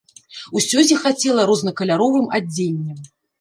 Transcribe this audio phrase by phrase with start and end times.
[0.59, 2.99] Усё зіхацела рознакаляровым адзеннем.